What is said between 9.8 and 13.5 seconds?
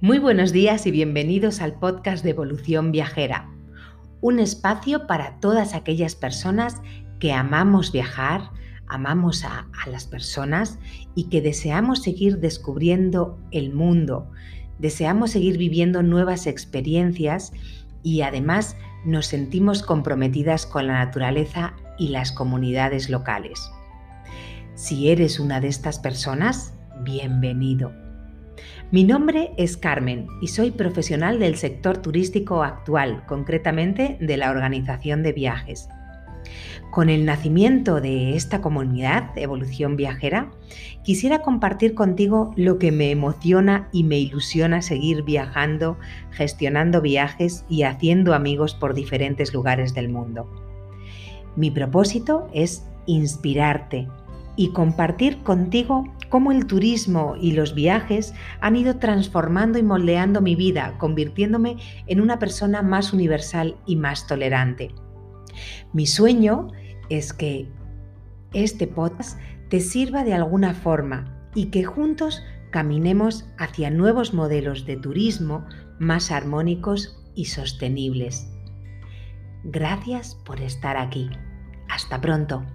las personas y que deseamos seguir descubriendo